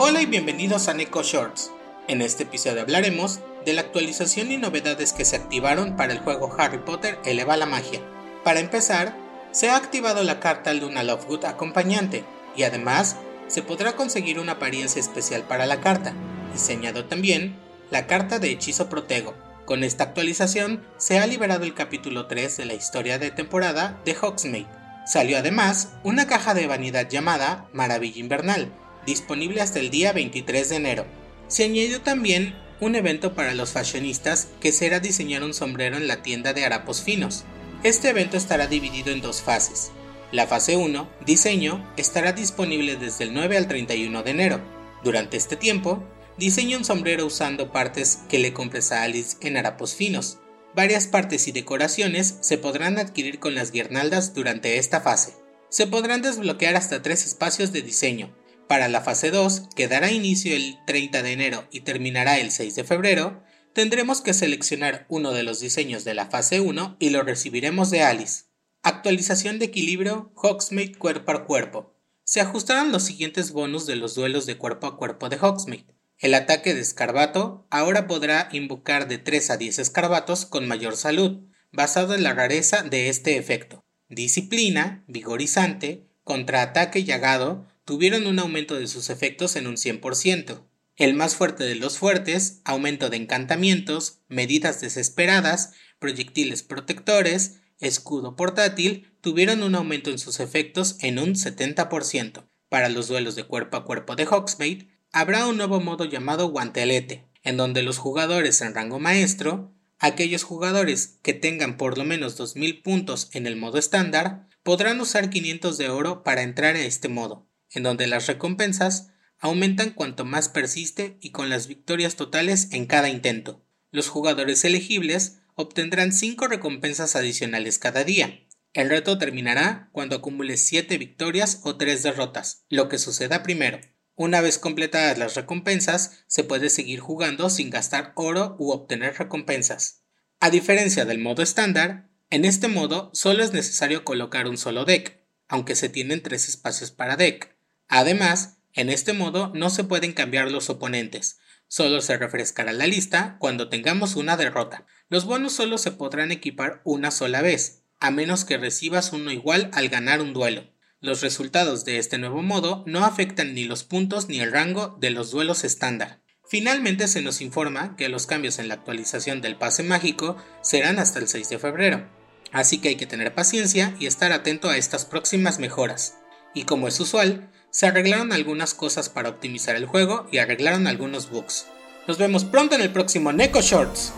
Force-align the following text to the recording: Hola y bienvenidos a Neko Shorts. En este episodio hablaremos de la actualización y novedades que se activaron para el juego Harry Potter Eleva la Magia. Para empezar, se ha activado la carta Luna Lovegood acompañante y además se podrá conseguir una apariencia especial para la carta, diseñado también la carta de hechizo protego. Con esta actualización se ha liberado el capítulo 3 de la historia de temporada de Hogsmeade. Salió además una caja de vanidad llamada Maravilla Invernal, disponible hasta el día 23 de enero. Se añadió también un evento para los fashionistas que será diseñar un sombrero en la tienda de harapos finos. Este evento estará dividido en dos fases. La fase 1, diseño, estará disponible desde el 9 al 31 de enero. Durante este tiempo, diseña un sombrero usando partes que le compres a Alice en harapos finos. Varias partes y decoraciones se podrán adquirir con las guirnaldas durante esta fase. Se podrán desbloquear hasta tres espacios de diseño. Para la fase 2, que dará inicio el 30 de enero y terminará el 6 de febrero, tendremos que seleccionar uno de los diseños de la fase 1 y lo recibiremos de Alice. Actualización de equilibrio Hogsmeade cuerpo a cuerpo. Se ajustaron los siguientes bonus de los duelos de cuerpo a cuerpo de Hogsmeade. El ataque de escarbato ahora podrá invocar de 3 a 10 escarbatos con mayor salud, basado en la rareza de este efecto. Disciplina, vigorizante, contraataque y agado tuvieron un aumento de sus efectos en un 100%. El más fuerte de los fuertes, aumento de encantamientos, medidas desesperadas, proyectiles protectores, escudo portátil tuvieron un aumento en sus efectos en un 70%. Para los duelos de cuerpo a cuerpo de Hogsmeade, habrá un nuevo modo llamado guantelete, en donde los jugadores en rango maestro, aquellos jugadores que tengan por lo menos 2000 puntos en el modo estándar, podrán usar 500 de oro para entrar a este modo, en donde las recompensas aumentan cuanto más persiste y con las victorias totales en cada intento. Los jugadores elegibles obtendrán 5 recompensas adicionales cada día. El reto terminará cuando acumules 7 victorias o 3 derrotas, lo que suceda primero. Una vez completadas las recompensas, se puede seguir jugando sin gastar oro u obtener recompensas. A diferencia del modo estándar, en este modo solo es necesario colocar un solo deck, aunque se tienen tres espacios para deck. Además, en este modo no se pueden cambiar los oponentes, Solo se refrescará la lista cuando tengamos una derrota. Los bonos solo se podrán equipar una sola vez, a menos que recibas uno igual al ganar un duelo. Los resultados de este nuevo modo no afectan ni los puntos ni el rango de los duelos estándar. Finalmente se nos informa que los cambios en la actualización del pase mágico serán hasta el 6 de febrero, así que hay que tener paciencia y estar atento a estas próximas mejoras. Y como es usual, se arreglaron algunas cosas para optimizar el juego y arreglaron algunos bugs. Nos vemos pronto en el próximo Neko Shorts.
Hola 0.00 0.22
y 0.22 0.26
bienvenidos 0.26 0.86
a 0.86 0.94
Neko 0.94 1.24
Shorts. 1.24 1.72
En 2.06 2.22
este 2.22 2.44
episodio 2.44 2.82
hablaremos 2.82 3.40
de 3.66 3.72
la 3.72 3.80
actualización 3.80 4.52
y 4.52 4.56
novedades 4.56 5.12
que 5.12 5.24
se 5.24 5.34
activaron 5.34 5.96
para 5.96 6.12
el 6.12 6.20
juego 6.20 6.54
Harry 6.56 6.78
Potter 6.78 7.18
Eleva 7.24 7.56
la 7.56 7.66
Magia. 7.66 8.00
Para 8.44 8.60
empezar, 8.60 9.16
se 9.50 9.68
ha 9.68 9.76
activado 9.76 10.22
la 10.22 10.38
carta 10.38 10.72
Luna 10.72 11.02
Lovegood 11.02 11.46
acompañante 11.46 12.22
y 12.54 12.62
además 12.62 13.16
se 13.48 13.62
podrá 13.62 13.96
conseguir 13.96 14.38
una 14.38 14.52
apariencia 14.52 15.00
especial 15.00 15.42
para 15.42 15.66
la 15.66 15.80
carta, 15.80 16.14
diseñado 16.52 17.06
también 17.06 17.56
la 17.90 18.06
carta 18.06 18.38
de 18.38 18.52
hechizo 18.52 18.88
protego. 18.88 19.34
Con 19.64 19.82
esta 19.82 20.04
actualización 20.04 20.80
se 20.96 21.18
ha 21.18 21.26
liberado 21.26 21.64
el 21.64 21.74
capítulo 21.74 22.28
3 22.28 22.56
de 22.56 22.66
la 22.66 22.74
historia 22.74 23.18
de 23.18 23.32
temporada 23.32 23.98
de 24.04 24.14
Hogsmeade. 24.14 24.68
Salió 25.06 25.38
además 25.38 25.88
una 26.04 26.28
caja 26.28 26.54
de 26.54 26.68
vanidad 26.68 27.08
llamada 27.08 27.66
Maravilla 27.72 28.20
Invernal, 28.20 28.72
disponible 29.08 29.62
hasta 29.62 29.78
el 29.80 29.90
día 29.90 30.12
23 30.12 30.68
de 30.68 30.76
enero. 30.76 31.06
Se 31.48 31.64
añadió 31.64 32.02
también 32.02 32.54
un 32.80 32.94
evento 32.94 33.34
para 33.34 33.54
los 33.54 33.72
fashionistas 33.72 34.48
que 34.60 34.70
será 34.70 35.00
diseñar 35.00 35.42
un 35.42 35.54
sombrero 35.54 35.96
en 35.96 36.06
la 36.06 36.22
tienda 36.22 36.52
de 36.52 36.64
harapos 36.64 37.02
finos. 37.02 37.44
Este 37.82 38.10
evento 38.10 38.36
estará 38.36 38.66
dividido 38.66 39.10
en 39.10 39.20
dos 39.20 39.40
fases. 39.40 39.90
La 40.30 40.46
fase 40.46 40.76
1, 40.76 41.08
diseño, 41.24 41.90
estará 41.96 42.32
disponible 42.32 42.96
desde 42.96 43.24
el 43.24 43.32
9 43.32 43.56
al 43.56 43.66
31 43.66 44.22
de 44.22 44.30
enero. 44.30 44.60
Durante 45.02 45.38
este 45.38 45.56
tiempo, 45.56 46.04
diseña 46.36 46.76
un 46.76 46.84
sombrero 46.84 47.24
usando 47.24 47.72
partes 47.72 48.18
que 48.28 48.38
le 48.38 48.52
compres 48.52 48.92
a 48.92 49.04
Alice 49.04 49.38
en 49.40 49.56
harapos 49.56 49.94
finos. 49.94 50.38
Varias 50.74 51.06
partes 51.06 51.48
y 51.48 51.52
decoraciones 51.52 52.36
se 52.42 52.58
podrán 52.58 52.98
adquirir 52.98 53.38
con 53.38 53.54
las 53.54 53.72
guirnaldas 53.72 54.34
durante 54.34 54.76
esta 54.76 55.00
fase. 55.00 55.32
Se 55.70 55.86
podrán 55.86 56.20
desbloquear 56.20 56.76
hasta 56.76 57.00
tres 57.00 57.24
espacios 57.26 57.72
de 57.72 57.82
diseño. 57.82 58.34
Para 58.68 58.88
la 58.88 59.00
fase 59.00 59.30
2, 59.30 59.70
que 59.74 59.88
dará 59.88 60.10
inicio 60.10 60.54
el 60.54 60.78
30 60.86 61.22
de 61.22 61.32
enero 61.32 61.66
y 61.70 61.80
terminará 61.80 62.38
el 62.38 62.50
6 62.50 62.74
de 62.74 62.84
febrero, 62.84 63.42
tendremos 63.72 64.20
que 64.20 64.34
seleccionar 64.34 65.06
uno 65.08 65.32
de 65.32 65.42
los 65.42 65.58
diseños 65.58 66.04
de 66.04 66.12
la 66.12 66.26
fase 66.26 66.60
1 66.60 66.96
y 66.98 67.08
lo 67.08 67.22
recibiremos 67.22 67.90
de 67.90 68.02
Alice. 68.02 68.44
Actualización 68.82 69.58
de 69.58 69.64
equilibrio 69.66 70.32
Hogsmeade 70.34 70.96
cuerpo 70.96 71.32
a 71.32 71.46
cuerpo. 71.46 71.94
Se 72.24 72.42
ajustaron 72.42 72.92
los 72.92 73.04
siguientes 73.04 73.52
bonus 73.52 73.86
de 73.86 73.96
los 73.96 74.14
duelos 74.14 74.44
de 74.44 74.58
cuerpo 74.58 74.86
a 74.86 74.98
cuerpo 74.98 75.30
de 75.30 75.38
Hogsmeade. 75.40 75.86
El 76.18 76.34
ataque 76.34 76.74
de 76.74 76.80
escarbato 76.80 77.66
ahora 77.70 78.06
podrá 78.06 78.50
invocar 78.52 79.08
de 79.08 79.16
3 79.16 79.50
a 79.50 79.56
10 79.56 79.78
escarbatos 79.78 80.44
con 80.44 80.68
mayor 80.68 80.98
salud, 80.98 81.48
basado 81.72 82.14
en 82.14 82.22
la 82.22 82.34
rareza 82.34 82.82
de 82.82 83.08
este 83.08 83.38
efecto. 83.38 83.86
Disciplina, 84.10 85.04
vigorizante, 85.06 86.06
contraataque 86.22 86.98
y 87.00 87.10
agado 87.12 87.66
tuvieron 87.88 88.26
un 88.26 88.38
aumento 88.38 88.74
de 88.74 88.86
sus 88.86 89.08
efectos 89.08 89.56
en 89.56 89.66
un 89.66 89.76
100%. 89.76 90.60
El 90.96 91.14
más 91.14 91.36
fuerte 91.36 91.64
de 91.64 91.74
los 91.74 91.96
fuertes, 91.96 92.60
aumento 92.66 93.08
de 93.08 93.16
encantamientos, 93.16 94.20
medidas 94.28 94.82
desesperadas, 94.82 95.72
proyectiles 95.98 96.62
protectores, 96.62 97.60
escudo 97.78 98.36
portátil 98.36 99.10
tuvieron 99.22 99.62
un 99.62 99.74
aumento 99.74 100.10
en 100.10 100.18
sus 100.18 100.38
efectos 100.38 100.96
en 101.00 101.18
un 101.18 101.30
70%. 101.30 102.46
Para 102.68 102.90
los 102.90 103.08
duelos 103.08 103.36
de 103.36 103.44
cuerpo 103.44 103.78
a 103.78 103.86
cuerpo 103.86 104.16
de 104.16 104.26
Hogsmeade, 104.26 104.90
habrá 105.10 105.46
un 105.46 105.56
nuevo 105.56 105.80
modo 105.80 106.04
llamado 106.04 106.50
guantelete, 106.50 107.24
en 107.42 107.56
donde 107.56 107.82
los 107.82 107.96
jugadores 107.96 108.60
en 108.60 108.74
rango 108.74 108.98
maestro, 108.98 109.72
aquellos 109.98 110.42
jugadores 110.42 111.18
que 111.22 111.32
tengan 111.32 111.78
por 111.78 111.96
lo 111.96 112.04
menos 112.04 112.36
2000 112.36 112.82
puntos 112.82 113.30
en 113.32 113.46
el 113.46 113.56
modo 113.56 113.78
estándar, 113.78 114.46
podrán 114.62 115.00
usar 115.00 115.30
500 115.30 115.78
de 115.78 115.88
oro 115.88 116.22
para 116.22 116.42
entrar 116.42 116.76
a 116.76 116.80
este 116.82 117.08
modo, 117.08 117.47
en 117.78 117.84
donde 117.84 118.06
las 118.06 118.26
recompensas 118.26 119.12
aumentan 119.38 119.90
cuanto 119.90 120.24
más 120.24 120.48
persiste 120.48 121.16
y 121.20 121.30
con 121.30 121.48
las 121.48 121.68
victorias 121.68 122.16
totales 122.16 122.68
en 122.72 122.86
cada 122.86 123.08
intento. 123.08 123.64
Los 123.90 124.08
jugadores 124.08 124.64
elegibles 124.64 125.38
obtendrán 125.54 126.12
5 126.12 126.48
recompensas 126.48 127.16
adicionales 127.16 127.78
cada 127.78 128.04
día. 128.04 128.46
El 128.74 128.90
reto 128.90 129.16
terminará 129.16 129.88
cuando 129.92 130.16
acumules 130.16 130.60
7 130.66 130.98
victorias 130.98 131.60
o 131.62 131.76
3 131.76 132.02
derrotas, 132.02 132.64
lo 132.68 132.88
que 132.88 132.98
suceda 132.98 133.42
primero. 133.42 133.80
Una 134.14 134.40
vez 134.40 134.58
completadas 134.58 135.16
las 135.16 135.36
recompensas, 135.36 136.24
se 136.26 136.44
puede 136.44 136.70
seguir 136.70 136.98
jugando 137.00 137.48
sin 137.48 137.70
gastar 137.70 138.12
oro 138.16 138.56
u 138.58 138.72
obtener 138.72 139.16
recompensas. 139.16 140.02
A 140.40 140.50
diferencia 140.50 141.04
del 141.04 141.18
modo 141.18 141.42
estándar, 141.42 142.10
en 142.30 142.44
este 142.44 142.68
modo 142.68 143.10
solo 143.14 143.44
es 143.44 143.52
necesario 143.52 144.04
colocar 144.04 144.48
un 144.48 144.58
solo 144.58 144.84
deck, 144.84 145.24
aunque 145.46 145.76
se 145.76 145.88
tienen 145.88 146.22
tres 146.22 146.48
espacios 146.48 146.90
para 146.90 147.16
deck. 147.16 147.57
Además, 147.88 148.58
en 148.74 148.90
este 148.90 149.12
modo 149.12 149.50
no 149.54 149.70
se 149.70 149.84
pueden 149.84 150.12
cambiar 150.12 150.50
los 150.50 150.70
oponentes, 150.70 151.38
Solo 151.70 152.00
se 152.00 152.16
refrescará 152.16 152.72
la 152.72 152.86
lista 152.86 153.36
cuando 153.38 153.68
tengamos 153.68 154.16
una 154.16 154.38
derrota. 154.38 154.86
Los 155.10 155.26
bonos 155.26 155.52
solo 155.52 155.76
se 155.76 155.92
podrán 155.92 156.32
equipar 156.32 156.80
una 156.84 157.10
sola 157.10 157.42
vez, 157.42 157.82
a 158.00 158.10
menos 158.10 158.46
que 158.46 158.56
recibas 158.56 159.12
uno 159.12 159.30
igual 159.30 159.70
al 159.74 159.90
ganar 159.90 160.22
un 160.22 160.32
duelo. 160.32 160.64
Los 161.00 161.20
resultados 161.20 161.84
de 161.84 161.98
este 161.98 162.16
nuevo 162.16 162.42
modo 162.42 162.84
no 162.86 163.04
afectan 163.04 163.52
ni 163.54 163.64
los 163.64 163.84
puntos 163.84 164.28
ni 164.28 164.40
el 164.40 164.50
rango 164.50 164.96
de 164.98 165.10
los 165.10 165.30
duelos 165.30 165.62
estándar. 165.62 166.22
Finalmente 166.48 167.06
se 167.06 167.20
nos 167.20 167.42
informa 167.42 167.96
que 167.96 168.08
los 168.08 168.26
cambios 168.26 168.58
en 168.58 168.68
la 168.68 168.74
actualización 168.74 169.42
del 169.42 169.56
pase 169.56 169.82
mágico 169.82 170.38
serán 170.62 170.98
hasta 170.98 171.18
el 171.18 171.28
6 171.28 171.50
de 171.50 171.58
febrero, 171.58 172.08
así 172.50 172.78
que 172.78 172.88
hay 172.88 172.96
que 172.96 173.06
tener 173.06 173.34
paciencia 173.34 173.94
y 174.00 174.06
estar 174.06 174.32
atento 174.32 174.70
a 174.70 174.78
estas 174.78 175.04
próximas 175.04 175.58
mejoras. 175.58 176.16
Y 176.54 176.64
como 176.64 176.88
es 176.88 176.98
usual, 176.98 177.50
se 177.78 177.86
arreglaron 177.86 178.32
algunas 178.32 178.74
cosas 178.74 179.08
para 179.08 179.28
optimizar 179.28 179.76
el 179.76 179.86
juego 179.86 180.26
y 180.32 180.38
arreglaron 180.38 180.88
algunos 180.88 181.30
bugs. 181.30 181.68
Nos 182.08 182.18
vemos 182.18 182.44
pronto 182.44 182.74
en 182.74 182.80
el 182.80 182.90
próximo 182.90 183.32
Neko 183.32 183.60
Shorts. 183.60 184.12